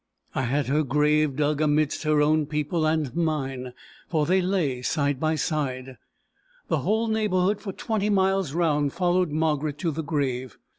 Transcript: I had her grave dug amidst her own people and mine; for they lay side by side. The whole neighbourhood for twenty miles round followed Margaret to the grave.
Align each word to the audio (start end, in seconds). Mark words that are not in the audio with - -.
I 0.33 0.45
had 0.45 0.65
her 0.65 0.81
grave 0.81 1.35
dug 1.35 1.61
amidst 1.61 2.01
her 2.05 2.23
own 2.23 2.47
people 2.47 2.87
and 2.87 3.15
mine; 3.15 3.73
for 4.09 4.25
they 4.25 4.41
lay 4.41 4.81
side 4.81 5.19
by 5.19 5.35
side. 5.35 5.99
The 6.69 6.79
whole 6.79 7.07
neighbourhood 7.07 7.61
for 7.61 7.71
twenty 7.71 8.09
miles 8.09 8.55
round 8.55 8.93
followed 8.93 9.29
Margaret 9.29 9.77
to 9.77 9.91
the 9.91 10.01
grave. 10.01 10.57